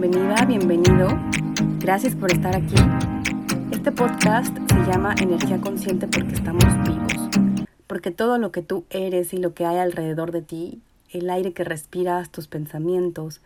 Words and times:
bienvenida, 0.00 0.44
bienvenido. 0.44 1.08
Gracias 1.80 2.14
por 2.14 2.30
estar 2.30 2.54
aquí. 2.54 2.76
Este 3.72 3.90
podcast 3.90 4.56
se 4.56 4.78
llama 4.86 5.12
Energía 5.20 5.60
Consciente 5.60 6.06
porque 6.06 6.34
estamos 6.34 6.64
vivos. 6.84 7.28
Porque 7.88 8.12
todo 8.12 8.38
lo 8.38 8.52
que 8.52 8.62
tú 8.62 8.84
eres 8.90 9.34
y 9.34 9.38
lo 9.38 9.54
que 9.54 9.66
hay 9.66 9.78
alrededor 9.78 10.30
de 10.30 10.42
ti, 10.42 10.80
el 11.10 11.28
aire 11.28 11.52
que 11.52 11.64
respiras, 11.64 12.30
tus 12.30 12.46
pensamientos, 12.46 13.40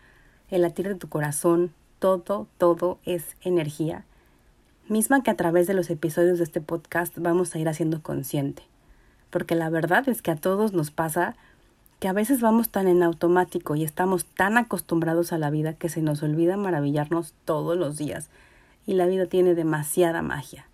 el 0.50 0.60
latir 0.60 0.88
de 0.88 0.94
tu 0.94 1.08
corazón, 1.08 1.72
todo, 1.98 2.46
todo 2.58 2.98
es 3.06 3.34
energía. 3.40 4.04
Misma 4.88 5.22
que 5.22 5.30
a 5.30 5.36
través 5.36 5.66
de 5.66 5.72
los 5.72 5.88
episodios 5.88 6.36
de 6.36 6.44
este 6.44 6.60
podcast 6.60 7.16
vamos 7.16 7.54
a 7.54 7.60
ir 7.60 7.68
haciendo 7.70 8.02
consciente. 8.02 8.62
Porque 9.30 9.54
la 9.54 9.70
verdad 9.70 10.06
es 10.06 10.20
que 10.20 10.32
a 10.32 10.36
todos 10.36 10.74
nos 10.74 10.90
pasa 10.90 11.34
que 12.02 12.08
a 12.08 12.12
veces 12.12 12.40
vamos 12.40 12.68
tan 12.68 12.88
en 12.88 13.04
automático 13.04 13.76
y 13.76 13.84
estamos 13.84 14.24
tan 14.24 14.58
acostumbrados 14.58 15.32
a 15.32 15.38
la 15.38 15.50
vida 15.50 15.74
que 15.74 15.88
se 15.88 16.02
nos 16.02 16.20
olvida 16.24 16.56
maravillarnos 16.56 17.32
todos 17.44 17.78
los 17.78 17.96
días 17.96 18.28
y 18.86 18.94
la 18.94 19.06
vida 19.06 19.26
tiene 19.26 19.54
demasiada 19.54 20.20
magia. 20.20 20.66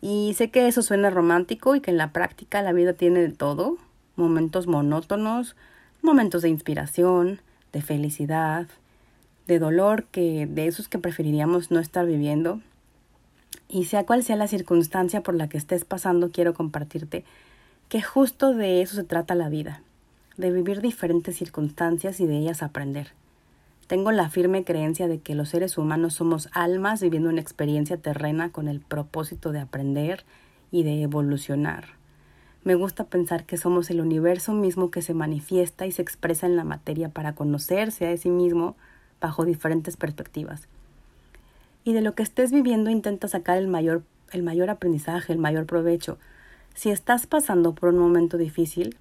Y 0.00 0.34
sé 0.34 0.50
que 0.50 0.66
eso 0.66 0.82
suena 0.82 1.10
romántico 1.10 1.76
y 1.76 1.80
que 1.80 1.92
en 1.92 1.96
la 1.96 2.10
práctica 2.10 2.60
la 2.60 2.72
vida 2.72 2.92
tiene 2.92 3.20
de 3.20 3.28
todo, 3.28 3.78
momentos 4.16 4.66
monótonos, 4.66 5.54
momentos 6.02 6.42
de 6.42 6.48
inspiración, 6.48 7.40
de 7.72 7.80
felicidad, 7.80 8.66
de 9.46 9.60
dolor 9.60 10.06
que 10.10 10.48
de 10.48 10.66
esos 10.66 10.88
que 10.88 10.98
preferiríamos 10.98 11.70
no 11.70 11.78
estar 11.78 12.04
viviendo. 12.04 12.60
Y 13.68 13.84
sea 13.84 14.04
cual 14.06 14.24
sea 14.24 14.34
la 14.34 14.48
circunstancia 14.48 15.22
por 15.22 15.36
la 15.36 15.48
que 15.48 15.58
estés 15.58 15.84
pasando, 15.84 16.32
quiero 16.32 16.52
compartirte 16.52 17.24
que 17.88 18.02
justo 18.02 18.54
de 18.54 18.82
eso 18.82 18.96
se 18.96 19.04
trata 19.04 19.36
la 19.36 19.48
vida 19.48 19.82
de 20.36 20.50
vivir 20.50 20.80
diferentes 20.80 21.36
circunstancias 21.36 22.20
y 22.20 22.26
de 22.26 22.38
ellas 22.38 22.62
aprender. 22.62 23.12
Tengo 23.86 24.10
la 24.12 24.30
firme 24.30 24.64
creencia 24.64 25.08
de 25.08 25.18
que 25.18 25.34
los 25.34 25.50
seres 25.50 25.76
humanos 25.76 26.14
somos 26.14 26.48
almas 26.52 27.02
viviendo 27.02 27.28
una 27.28 27.40
experiencia 27.40 27.96
terrena 27.96 28.50
con 28.50 28.68
el 28.68 28.80
propósito 28.80 29.52
de 29.52 29.60
aprender 29.60 30.24
y 30.70 30.82
de 30.82 31.02
evolucionar. 31.02 31.84
Me 32.64 32.74
gusta 32.74 33.04
pensar 33.04 33.44
que 33.44 33.56
somos 33.56 33.90
el 33.90 34.00
universo 34.00 34.54
mismo 34.54 34.90
que 34.90 35.02
se 35.02 35.14
manifiesta 35.14 35.84
y 35.84 35.92
se 35.92 36.00
expresa 36.00 36.46
en 36.46 36.56
la 36.56 36.64
materia 36.64 37.08
para 37.08 37.34
conocerse 37.34 38.06
a 38.06 38.16
sí 38.16 38.30
mismo 38.30 38.76
bajo 39.20 39.44
diferentes 39.44 39.96
perspectivas. 39.96 40.68
Y 41.84 41.92
de 41.92 42.00
lo 42.02 42.14
que 42.14 42.22
estés 42.22 42.52
viviendo 42.52 42.88
intenta 42.88 43.26
sacar 43.26 43.58
el 43.58 43.66
mayor, 43.66 44.04
el 44.30 44.44
mayor 44.44 44.70
aprendizaje, 44.70 45.32
el 45.32 45.38
mayor 45.40 45.66
provecho. 45.66 46.18
Si 46.74 46.90
estás 46.90 47.26
pasando 47.26 47.74
por 47.74 47.88
un 47.88 47.98
momento 47.98 48.38
difícil, 48.38 48.96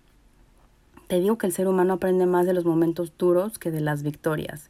te 1.11 1.19
digo 1.19 1.37
que 1.37 1.45
el 1.45 1.51
ser 1.51 1.67
humano 1.67 1.95
aprende 1.95 2.25
más 2.25 2.45
de 2.45 2.53
los 2.53 2.63
momentos 2.63 3.11
duros 3.17 3.59
que 3.59 3.69
de 3.69 3.81
las 3.81 4.01
victorias. 4.01 4.69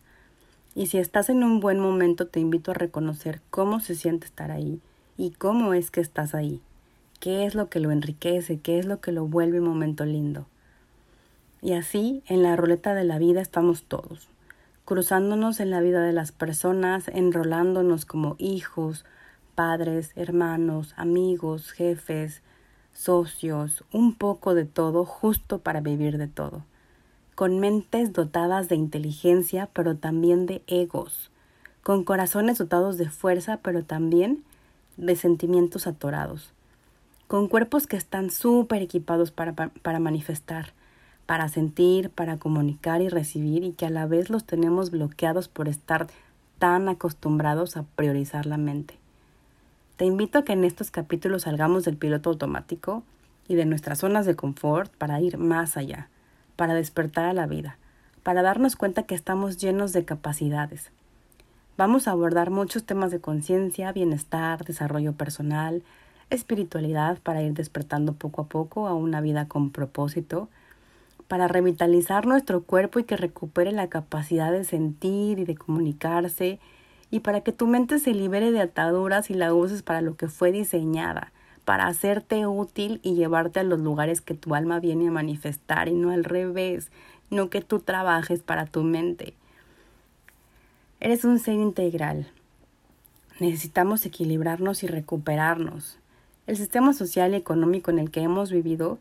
Y 0.73 0.87
si 0.87 0.97
estás 0.97 1.29
en 1.29 1.43
un 1.43 1.59
buen 1.59 1.77
momento, 1.79 2.25
te 2.25 2.39
invito 2.39 2.71
a 2.71 2.73
reconocer 2.73 3.41
cómo 3.51 3.79
se 3.79 3.93
siente 3.93 4.25
estar 4.25 4.49
ahí 4.49 4.81
y 5.19 5.29
cómo 5.33 5.75
es 5.75 5.91
que 5.91 6.01
estás 6.01 6.33
ahí. 6.33 6.59
¿Qué 7.19 7.45
es 7.45 7.53
lo 7.53 7.69
que 7.69 7.79
lo 7.79 7.91
enriquece? 7.91 8.57
¿Qué 8.59 8.79
es 8.79 8.87
lo 8.87 9.01
que 9.01 9.11
lo 9.11 9.27
vuelve 9.27 9.59
un 9.59 9.67
momento 9.67 10.03
lindo? 10.03 10.47
Y 11.61 11.73
así, 11.73 12.23
en 12.25 12.41
la 12.41 12.55
ruleta 12.55 12.95
de 12.95 13.03
la 13.03 13.19
vida 13.19 13.39
estamos 13.39 13.83
todos, 13.83 14.27
cruzándonos 14.83 15.59
en 15.59 15.69
la 15.69 15.79
vida 15.79 16.01
de 16.01 16.11
las 16.11 16.31
personas, 16.31 17.07
enrolándonos 17.09 18.05
como 18.05 18.35
hijos, 18.39 19.05
padres, 19.53 20.11
hermanos, 20.15 20.95
amigos, 20.97 21.69
jefes, 21.71 22.41
socios, 22.93 23.83
un 23.91 24.13
poco 24.13 24.53
de 24.53 24.65
todo 24.65 25.05
justo 25.05 25.59
para 25.59 25.81
vivir 25.81 26.17
de 26.17 26.27
todo, 26.27 26.63
con 27.35 27.59
mentes 27.59 28.13
dotadas 28.13 28.69
de 28.69 28.75
inteligencia 28.75 29.69
pero 29.73 29.95
también 29.95 30.45
de 30.45 30.61
egos, 30.67 31.31
con 31.83 32.03
corazones 32.03 32.57
dotados 32.57 32.97
de 32.97 33.09
fuerza 33.09 33.57
pero 33.57 33.83
también 33.83 34.43
de 34.97 35.15
sentimientos 35.15 35.87
atorados, 35.87 36.53
con 37.27 37.47
cuerpos 37.47 37.87
que 37.87 37.97
están 37.97 38.29
súper 38.29 38.81
equipados 38.81 39.31
para, 39.31 39.53
para 39.53 39.99
manifestar, 39.99 40.73
para 41.25 41.47
sentir, 41.47 42.09
para 42.09 42.37
comunicar 42.37 43.01
y 43.01 43.09
recibir 43.09 43.63
y 43.63 43.71
que 43.71 43.85
a 43.85 43.89
la 43.89 44.05
vez 44.05 44.29
los 44.29 44.45
tenemos 44.45 44.91
bloqueados 44.91 45.47
por 45.47 45.67
estar 45.67 46.07
tan 46.59 46.89
acostumbrados 46.89 47.77
a 47.77 47.83
priorizar 47.83 48.45
la 48.45 48.57
mente. 48.57 49.00
Te 50.01 50.07
invito 50.07 50.39
a 50.39 50.43
que 50.43 50.53
en 50.53 50.63
estos 50.63 50.89
capítulos 50.89 51.43
salgamos 51.43 51.85
del 51.85 51.95
piloto 51.95 52.31
automático 52.31 53.03
y 53.47 53.53
de 53.53 53.65
nuestras 53.65 53.99
zonas 53.99 54.25
de 54.25 54.35
confort 54.35 54.91
para 54.95 55.21
ir 55.21 55.37
más 55.37 55.77
allá, 55.77 56.09
para 56.55 56.73
despertar 56.73 57.25
a 57.25 57.33
la 57.33 57.45
vida, 57.45 57.77
para 58.23 58.41
darnos 58.41 58.75
cuenta 58.75 59.03
que 59.03 59.13
estamos 59.13 59.57
llenos 59.57 59.93
de 59.93 60.03
capacidades. 60.03 60.89
Vamos 61.77 62.07
a 62.07 62.13
abordar 62.13 62.49
muchos 62.49 62.83
temas 62.83 63.11
de 63.11 63.21
conciencia, 63.21 63.91
bienestar, 63.91 64.65
desarrollo 64.65 65.13
personal, 65.13 65.83
espiritualidad 66.31 67.19
para 67.19 67.43
ir 67.43 67.53
despertando 67.53 68.13
poco 68.13 68.41
a 68.41 68.45
poco 68.47 68.87
a 68.87 68.95
una 68.95 69.21
vida 69.21 69.47
con 69.47 69.69
propósito, 69.69 70.49
para 71.27 71.47
revitalizar 71.47 72.25
nuestro 72.25 72.63
cuerpo 72.63 72.97
y 72.97 73.03
que 73.03 73.17
recupere 73.17 73.71
la 73.71 73.87
capacidad 73.87 74.51
de 74.51 74.63
sentir 74.63 75.37
y 75.37 75.45
de 75.45 75.55
comunicarse 75.55 76.59
y 77.11 77.19
para 77.19 77.41
que 77.41 77.51
tu 77.51 77.67
mente 77.67 77.99
se 77.99 78.13
libere 78.13 78.51
de 78.51 78.61
ataduras 78.61 79.29
y 79.29 79.33
la 79.33 79.53
uses 79.53 79.83
para 79.83 80.01
lo 80.01 80.15
que 80.15 80.29
fue 80.29 80.53
diseñada, 80.53 81.33
para 81.65 81.87
hacerte 81.87 82.47
útil 82.47 83.01
y 83.03 83.15
llevarte 83.15 83.59
a 83.59 83.63
los 83.63 83.79
lugares 83.79 84.21
que 84.21 84.33
tu 84.33 84.55
alma 84.55 84.79
viene 84.79 85.09
a 85.09 85.11
manifestar 85.11 85.89
y 85.89 85.93
no 85.93 86.11
al 86.11 86.23
revés, 86.23 86.89
no 87.29 87.49
que 87.49 87.61
tú 87.61 87.79
trabajes 87.79 88.41
para 88.41 88.65
tu 88.65 88.83
mente. 88.83 89.33
Eres 91.01 91.25
un 91.25 91.37
ser 91.37 91.55
integral. 91.55 92.31
Necesitamos 93.39 94.05
equilibrarnos 94.05 94.83
y 94.83 94.87
recuperarnos. 94.87 95.97
El 96.47 96.57
sistema 96.57 96.93
social 96.93 97.33
y 97.33 97.37
económico 97.37 97.91
en 97.91 97.99
el 97.99 98.09
que 98.09 98.21
hemos 98.21 98.51
vivido 98.51 98.99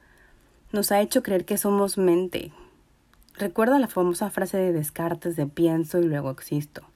nos 0.73 0.93
ha 0.93 1.01
hecho 1.01 1.23
creer 1.23 1.45
que 1.45 1.59
somos 1.59 1.99
mente. 1.99 2.53
Recuerda 3.39 3.79
la 3.79 3.89
famosa 3.89 4.31
frase 4.31 4.57
de 4.57 4.73
Descartes 4.73 5.37
de 5.37 5.47
pienso 5.47 5.99
y 5.99 6.05
luego 6.05 6.31
existo. 6.31 6.90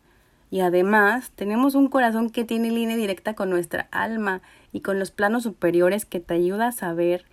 Y 0.50 0.60
además 0.60 1.32
tenemos 1.34 1.74
un 1.74 1.88
corazón 1.88 2.30
que 2.30 2.44
tiene 2.44 2.70
línea 2.70 2.96
directa 2.96 3.34
con 3.34 3.50
nuestra 3.50 3.88
alma 3.90 4.40
y 4.72 4.80
con 4.80 4.98
los 4.98 5.10
planos 5.10 5.42
superiores 5.42 6.04
que 6.04 6.20
te 6.20 6.34
ayuda 6.34 6.68
a 6.68 6.72
saber 6.72 7.24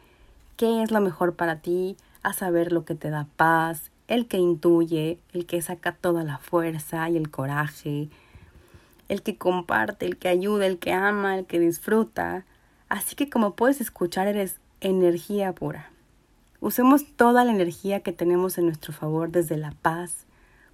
qué 0.57 0.83
es 0.83 0.91
lo 0.91 1.01
mejor 1.01 1.35
para 1.35 1.57
ti, 1.57 1.97
a 2.23 2.33
saber 2.33 2.71
lo 2.71 2.85
que 2.85 2.95
te 2.95 3.09
da 3.09 3.27
paz, 3.35 3.91
el 4.07 4.27
que 4.27 4.38
intuye, 4.38 5.19
el 5.33 5.45
que 5.45 5.61
saca 5.61 5.94
toda 5.94 6.23
la 6.23 6.38
fuerza 6.38 7.09
y 7.09 7.17
el 7.17 7.31
coraje, 7.31 8.09
el 9.07 9.21
que 9.21 9.38
comparte, 9.38 10.05
el 10.05 10.17
que 10.17 10.27
ayuda, 10.27 10.66
el 10.67 10.79
que 10.79 10.94
ama, 10.94 11.38
el 11.38 11.45
que 11.45 11.59
disfruta. 11.59 12.45
Así 12.89 13.16
que 13.16 13.29
como 13.29 13.55
puedes 13.55 13.81
escuchar, 13.81 14.27
eres 14.27 14.57
energía 14.81 15.53
pura. 15.53 15.89
Usemos 16.59 17.05
toda 17.16 17.44
la 17.44 17.51
energía 17.51 18.01
que 18.01 18.11
tenemos 18.11 18.57
en 18.57 18.66
nuestro 18.66 18.94
favor 18.94 19.31
desde 19.31 19.57
la 19.57 19.71
paz, 19.81 20.25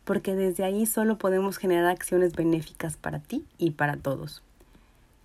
porque 0.07 0.35
desde 0.35 0.63
ahí 0.63 0.85
solo 0.85 1.17
podemos 1.17 1.57
generar 1.57 1.87
acciones 1.87 2.33
benéficas 2.33 2.95
para 2.95 3.19
ti 3.19 3.43
y 3.57 3.71
para 3.71 3.97
todos. 3.97 4.41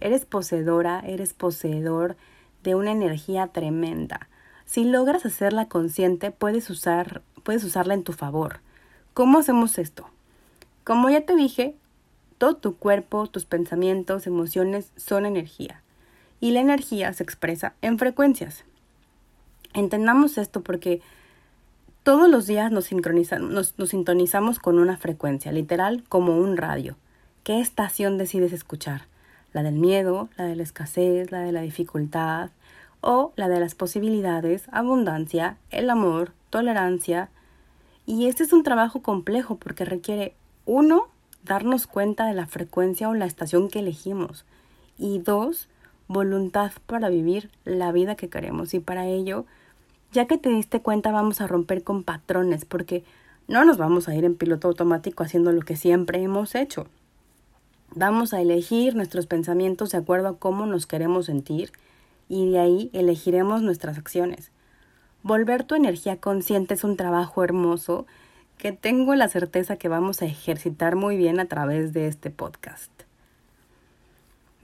Eres 0.01 0.25
poseedora, 0.25 0.99
eres 1.07 1.35
poseedor 1.35 2.17
de 2.65 2.75
una 2.75 2.91
energía 2.91 3.47
tremenda. 3.47 4.29
Si 4.65 4.85
logras 4.85 5.25
hacerla 5.25 5.69
consciente, 5.69 6.33
puedes, 6.33 6.69
usar, 6.69 7.23
puedes 7.45 7.63
usarla 7.63 7.95
en 7.95 8.03
tu 8.03 8.13
favor. 8.13 8.59
¿Cómo 9.15 9.39
hacemos 9.39 9.79
esto? 9.79 10.09
Como 10.83 11.09
ya 11.11 11.21
te 11.21 11.37
dije, 11.37 11.77
todo 12.39 12.57
tu 12.57 12.77
cuerpo, 12.77 13.29
tus 13.29 13.45
pensamientos, 13.45 14.27
emociones 14.27 14.91
son 14.97 15.27
energía. 15.27 15.81
Y 16.41 16.51
la 16.51 16.61
energía 16.61 17.13
se 17.13 17.23
expresa 17.23 17.75
en 17.83 18.01
frecuencias. 18.01 18.65
Entendamos 19.75 20.39
esto 20.39 20.61
porque 20.61 21.03
todos 22.03 22.29
los 22.29 22.47
días 22.47 22.73
nos, 22.73 22.91
nos, 22.93 23.89
sintonizamos 23.89 24.59
con 24.59 24.79
una 24.79 24.97
frecuencia, 24.97 25.53
literal 25.53 26.03
como 26.09 26.37
un 26.37 26.57
radio. 26.57 26.97
¿Qué 27.45 27.61
estación 27.61 28.19
decides 28.19 28.53
escuchar? 28.53 29.03
¿La 29.53 29.63
del 29.63 29.75
miedo, 29.75 30.29
la 30.37 30.45
de 30.45 30.57
la 30.57 30.63
escasez, 30.63 31.31
la 31.31 31.41
de 31.41 31.53
la 31.53 31.61
dificultad 31.61 32.51
o 33.01 33.33
la 33.37 33.49
de 33.49 33.61
las 33.61 33.75
posibilidades, 33.75 34.65
abundancia, 34.73 35.59
el 35.71 35.91
amor, 35.91 36.33
tolerancia? 36.51 37.29
Y 38.05 38.27
este 38.27 38.43
es 38.43 38.53
un 38.53 38.65
trabajo 38.65 39.03
complejo 39.03 39.57
porque 39.57 39.85
requiere, 39.85 40.35
uno, 40.65 41.09
darnos 41.45 41.87
cuenta 41.87 42.27
de 42.27 42.35
la 42.35 42.47
frecuencia 42.47 43.09
o 43.09 43.15
la 43.15 43.27
estación 43.27 43.69
que 43.69 43.81
elegimos 43.81 44.45
y 44.99 45.19
dos, 45.19 45.69
voluntad 46.09 46.73
para 46.87 47.09
vivir 47.09 47.51
la 47.65 47.93
vida 47.93 48.17
que 48.17 48.29
queremos 48.29 48.75
y 48.75 48.81
para 48.81 49.07
ello 49.07 49.47
ya 50.13 50.27
que 50.27 50.39
te 50.39 50.51
diste 50.51 50.81
cuenta 50.81 51.11
vamos 51.11 51.41
a 51.41 51.47
romper 51.47 51.83
con 51.83 52.05
patrones 52.05 52.65
porque 52.65 53.03
no 53.49 53.65
nos 53.65 53.79
vamos 53.79 54.09
a 54.09 54.15
ir 54.15 54.25
en 54.25 54.37
piloto 54.37 54.69
automático 54.69 55.25
haciendo 55.25 55.53
lo 55.53 55.63
que 55.63 55.77
siempre 55.77 56.23
hemos 56.23 56.55
hecho. 56.55 56.87
Vamos 57.95 58.33
a 58.33 58.41
elegir 58.41 58.95
nuestros 58.95 59.27
pensamientos 59.27 59.91
de 59.91 59.99
acuerdo 59.99 60.29
a 60.29 60.39
cómo 60.39 60.67
nos 60.67 60.87
queremos 60.87 61.27
sentir 61.27 61.73
y 62.29 62.51
de 62.51 62.59
ahí 62.59 62.91
elegiremos 62.93 63.63
nuestras 63.63 63.99
acciones. 63.99 64.51
Volver 65.23 65.65
tu 65.65 65.75
energía 65.75 66.17
consciente 66.17 66.75
es 66.75 66.85
un 66.85 66.97
trabajo 66.97 67.45
hermoso 67.45 68.07
que 68.59 68.73
tengo 68.73 69.15
la 69.15 69.29
certeza 69.29 69.77
que 69.77 69.89
vamos 69.89 70.23
a 70.23 70.27
ejercitar 70.27 70.95
muy 70.95 71.17
bien 71.17 71.41
a 71.41 71.47
través 71.47 71.93
de 71.93 72.07
este 72.07 72.31
podcast. 72.31 73.02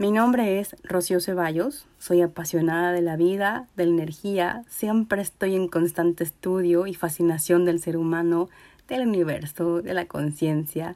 Mi 0.01 0.13
nombre 0.13 0.61
es 0.61 0.77
Rocío 0.85 1.19
Ceballos, 1.19 1.89
soy 1.99 2.23
apasionada 2.23 2.93
de 2.93 3.03
la 3.03 3.17
vida, 3.17 3.67
de 3.75 3.85
la 3.85 3.95
energía, 3.95 4.63
siempre 4.69 5.21
estoy 5.21 5.57
en 5.57 5.67
constante 5.67 6.23
estudio 6.23 6.87
y 6.87 6.95
fascinación 6.95 7.65
del 7.65 7.81
ser 7.81 7.97
humano, 7.97 8.49
del 8.87 9.09
universo, 9.09 9.83
de 9.83 9.95
la 9.95 10.07
conciencia. 10.07 10.95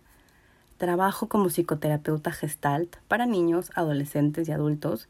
Trabajo 0.77 1.27
como 1.27 1.49
psicoterapeuta 1.51 2.31
gestalt 2.31 2.95
para 3.09 3.27
niños, 3.27 3.73
adolescentes 3.75 4.49
y 4.49 4.53
adultos. 4.53 5.09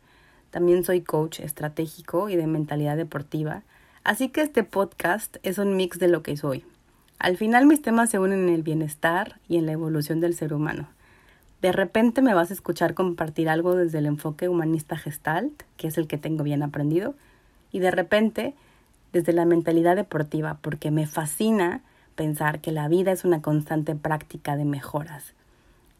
También 0.50 0.84
soy 0.84 1.02
coach 1.02 1.40
estratégico 1.40 2.30
y 2.30 2.36
de 2.36 2.46
mentalidad 2.46 2.96
deportiva, 2.96 3.62
así 4.04 4.30
que 4.30 4.40
este 4.40 4.64
podcast 4.64 5.36
es 5.42 5.58
un 5.58 5.76
mix 5.76 5.98
de 5.98 6.08
lo 6.08 6.22
que 6.22 6.38
soy. 6.38 6.64
Al 7.18 7.36
final 7.36 7.66
mis 7.66 7.82
temas 7.82 8.08
se 8.08 8.18
unen 8.18 8.48
en 8.48 8.54
el 8.54 8.62
bienestar 8.62 9.38
y 9.48 9.58
en 9.58 9.66
la 9.66 9.72
evolución 9.72 10.20
del 10.20 10.34
ser 10.34 10.54
humano. 10.54 10.88
De 11.62 11.70
repente 11.70 12.22
me 12.22 12.34
vas 12.34 12.50
a 12.50 12.54
escuchar 12.54 12.94
compartir 12.94 13.48
algo 13.48 13.76
desde 13.76 13.98
el 13.98 14.06
enfoque 14.06 14.48
humanista 14.48 14.96
gestalt, 14.96 15.62
que 15.76 15.86
es 15.86 15.96
el 15.96 16.08
que 16.08 16.18
tengo 16.18 16.42
bien 16.42 16.64
aprendido, 16.64 17.14
y 17.70 17.78
de 17.78 17.92
repente 17.92 18.54
desde 19.12 19.32
la 19.32 19.44
mentalidad 19.44 19.94
deportiva, 19.94 20.58
porque 20.60 20.90
me 20.90 21.06
fascina 21.06 21.82
pensar 22.16 22.60
que 22.60 22.72
la 22.72 22.88
vida 22.88 23.12
es 23.12 23.24
una 23.24 23.42
constante 23.42 23.94
práctica 23.94 24.56
de 24.56 24.64
mejoras. 24.64 25.34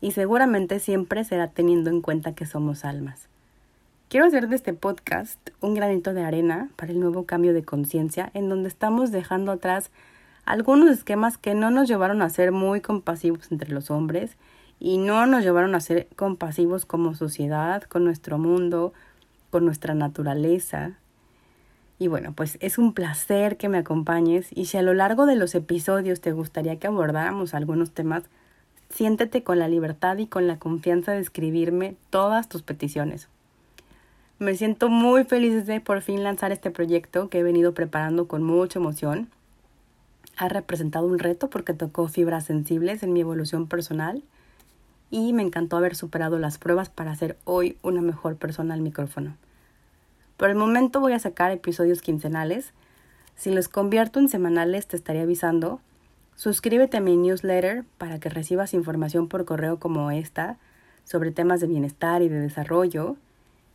Y 0.00 0.10
seguramente 0.10 0.80
siempre 0.80 1.22
será 1.22 1.46
teniendo 1.46 1.90
en 1.90 2.00
cuenta 2.00 2.34
que 2.34 2.44
somos 2.44 2.84
almas. 2.84 3.28
Quiero 4.08 4.26
hacer 4.26 4.48
de 4.48 4.56
este 4.56 4.72
podcast 4.72 5.38
un 5.60 5.74
granito 5.74 6.12
de 6.12 6.24
arena 6.24 6.70
para 6.74 6.90
el 6.90 6.98
nuevo 6.98 7.24
cambio 7.24 7.54
de 7.54 7.62
conciencia 7.62 8.32
en 8.34 8.48
donde 8.48 8.68
estamos 8.68 9.12
dejando 9.12 9.52
atrás 9.52 9.90
algunos 10.44 10.90
esquemas 10.90 11.38
que 11.38 11.54
no 11.54 11.70
nos 11.70 11.86
llevaron 11.86 12.20
a 12.20 12.30
ser 12.30 12.50
muy 12.50 12.80
compasivos 12.80 13.52
entre 13.52 13.70
los 13.70 13.92
hombres 13.92 14.36
y 14.84 14.98
no 14.98 15.26
nos 15.26 15.44
llevaron 15.44 15.76
a 15.76 15.80
ser 15.80 16.08
compasivos 16.16 16.86
como 16.86 17.14
sociedad, 17.14 17.84
con 17.84 18.02
nuestro 18.02 18.36
mundo, 18.36 18.92
con 19.50 19.64
nuestra 19.64 19.94
naturaleza. 19.94 20.94
Y 22.00 22.08
bueno, 22.08 22.32
pues 22.32 22.58
es 22.60 22.78
un 22.78 22.92
placer 22.92 23.56
que 23.58 23.68
me 23.68 23.78
acompañes 23.78 24.48
y 24.50 24.64
si 24.64 24.78
a 24.78 24.82
lo 24.82 24.92
largo 24.92 25.24
de 25.24 25.36
los 25.36 25.54
episodios 25.54 26.20
te 26.20 26.32
gustaría 26.32 26.80
que 26.80 26.88
abordáramos 26.88 27.54
algunos 27.54 27.92
temas, 27.92 28.24
siéntete 28.90 29.44
con 29.44 29.60
la 29.60 29.68
libertad 29.68 30.16
y 30.16 30.26
con 30.26 30.48
la 30.48 30.58
confianza 30.58 31.12
de 31.12 31.20
escribirme 31.20 31.94
todas 32.10 32.48
tus 32.48 32.62
peticiones. 32.62 33.28
Me 34.40 34.56
siento 34.56 34.88
muy 34.88 35.22
feliz 35.22 35.64
de 35.64 35.80
por 35.80 36.00
fin 36.00 36.24
lanzar 36.24 36.50
este 36.50 36.72
proyecto 36.72 37.28
que 37.28 37.38
he 37.38 37.44
venido 37.44 37.72
preparando 37.72 38.26
con 38.26 38.42
mucha 38.42 38.80
emoción. 38.80 39.28
Ha 40.36 40.48
representado 40.48 41.06
un 41.06 41.20
reto 41.20 41.50
porque 41.50 41.72
tocó 41.72 42.08
fibras 42.08 42.46
sensibles 42.46 43.04
en 43.04 43.12
mi 43.12 43.20
evolución 43.20 43.68
personal 43.68 44.24
y 45.12 45.34
me 45.34 45.42
encantó 45.42 45.76
haber 45.76 45.94
superado 45.94 46.38
las 46.38 46.56
pruebas 46.56 46.88
para 46.88 47.14
ser 47.14 47.36
hoy 47.44 47.76
una 47.82 48.00
mejor 48.00 48.36
persona 48.36 48.72
al 48.72 48.80
micrófono. 48.80 49.36
Por 50.38 50.48
el 50.48 50.56
momento 50.56 51.00
voy 51.00 51.12
a 51.12 51.18
sacar 51.18 51.52
episodios 51.52 52.00
quincenales. 52.00 52.72
Si 53.36 53.50
los 53.50 53.68
convierto 53.68 54.18
en 54.18 54.30
semanales 54.30 54.86
te 54.86 54.96
estaré 54.96 55.20
avisando. 55.20 55.80
Suscríbete 56.34 56.96
a 56.96 57.02
mi 57.02 57.18
newsletter 57.18 57.84
para 57.98 58.18
que 58.20 58.30
recibas 58.30 58.72
información 58.72 59.28
por 59.28 59.44
correo 59.44 59.78
como 59.78 60.10
esta 60.10 60.56
sobre 61.04 61.30
temas 61.30 61.60
de 61.60 61.66
bienestar 61.66 62.22
y 62.22 62.30
de 62.30 62.40
desarrollo. 62.40 63.16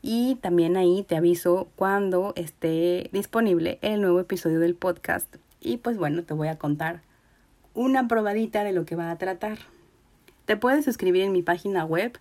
Y 0.01 0.40
también 0.42 0.75
ahí 0.75 1.06
te 1.07 1.18
aviso 1.18 1.68
cuando 1.75 2.33
esté 2.36 3.12
disponible 3.13 3.78
el 3.83 4.01
nuevo 4.01 4.19
episodio 4.19 4.60
del 4.60 4.74
podcast. 4.74 5.36
Y 5.62 5.78
pues 5.78 6.00
bueno, 6.00 6.24
te 6.24 6.33
voy 6.33 6.48
a 6.48 6.57
contar 6.57 7.01
una 7.75 8.07
probadita 8.07 8.63
de 8.63 8.74
lo 8.74 8.86
que 8.86 8.95
va 8.95 9.12
a 9.12 9.18
tratar. 9.19 9.60
Te 10.47 10.55
puedes 10.55 10.85
suscribir 10.85 11.23
en 11.23 11.33
mi 11.33 11.44
página 11.44 11.83
web 11.83 12.17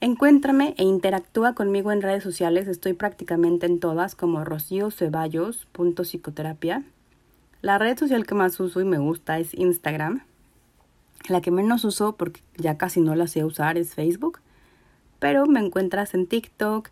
Encuéntrame 0.00 0.74
e 0.78 0.84
interactúa 0.84 1.54
conmigo 1.54 1.92
en 1.92 2.00
redes 2.00 2.22
sociales. 2.22 2.66
Estoy 2.66 2.94
prácticamente 2.94 3.66
en 3.66 3.78
todas 3.78 4.14
como 4.14 4.42
rocioceballos.psicoterapia. 4.42 6.82
La 7.60 7.76
red 7.76 7.98
social 7.98 8.24
que 8.24 8.34
más 8.34 8.58
uso 8.58 8.80
y 8.80 8.86
me 8.86 8.96
gusta 8.96 9.38
es 9.38 9.52
Instagram. 9.52 10.22
La 11.28 11.42
que 11.42 11.50
menos 11.50 11.84
uso, 11.84 12.16
porque 12.16 12.40
ya 12.56 12.78
casi 12.78 13.02
no 13.02 13.14
la 13.14 13.26
sé 13.26 13.44
usar, 13.44 13.76
es 13.76 13.94
Facebook. 13.94 14.40
Pero 15.18 15.44
me 15.44 15.60
encuentras 15.60 16.14
en 16.14 16.26
TikTok, 16.26 16.88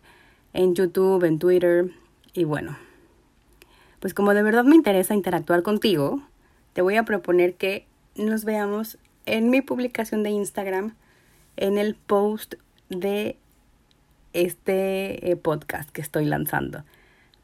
en 0.53 0.75
YouTube, 0.75 1.23
en 1.23 1.39
Twitter 1.39 1.89
y 2.35 2.43
bueno, 2.43 2.77
pues 4.03 4.13
como 4.13 4.33
de 4.33 4.43
verdad 4.43 4.65
me 4.65 4.75
interesa 4.75 5.13
interactuar 5.13 5.63
contigo, 5.63 6.21
te 6.73 6.81
voy 6.81 6.97
a 6.97 7.05
proponer 7.05 7.53
que 7.53 7.87
nos 8.17 8.43
veamos 8.43 8.97
en 9.25 9.49
mi 9.49 9.61
publicación 9.61 10.23
de 10.23 10.29
Instagram, 10.29 10.93
en 11.55 11.77
el 11.77 11.95
post 11.95 12.55
de 12.89 13.37
este 14.33 15.31
eh, 15.31 15.37
podcast 15.37 15.89
que 15.89 16.01
estoy 16.01 16.25
lanzando. 16.25 16.83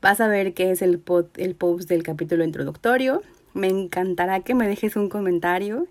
Vas 0.01 0.19
a 0.19 0.27
ver 0.27 0.53
qué 0.53 0.71
es 0.71 0.81
el, 0.81 1.01
el 1.37 1.55
post 1.55 1.87
del 1.87 2.03
capítulo 2.03 2.43
introductorio. 2.43 3.23
Me 3.53 3.67
encantará 3.67 4.41
que 4.41 4.53
me 4.53 4.67
dejes 4.67 4.97
un 4.97 5.07
comentario. 5.07 5.87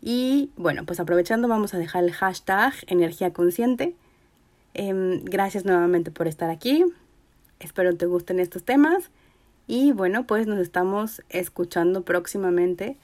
Y 0.00 0.50
bueno, 0.56 0.86
pues 0.86 1.00
aprovechando 1.00 1.48
vamos 1.48 1.74
a 1.74 1.78
dejar 1.78 2.04
el 2.04 2.12
hashtag 2.12 2.74
energía 2.86 3.32
consciente. 3.32 3.96
Em, 4.72 5.24
gracias 5.24 5.64
nuevamente 5.64 6.12
por 6.12 6.28
estar 6.28 6.48
aquí. 6.48 6.84
Espero 7.58 7.96
te 7.96 8.06
gusten 8.06 8.38
estos 8.38 8.62
temas 8.62 9.10
y 9.70 9.92
bueno, 9.92 10.26
pues 10.26 10.48
nos 10.48 10.58
estamos 10.58 11.22
escuchando 11.28 12.02
próximamente. 12.02 12.96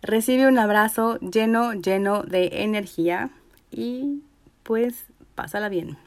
Recibe 0.00 0.46
un 0.46 0.56
abrazo 0.56 1.18
lleno, 1.18 1.72
lleno 1.72 2.22
de 2.22 2.62
energía 2.62 3.30
y 3.72 4.22
pues 4.62 5.06
pásala 5.34 5.68
bien. 5.68 5.98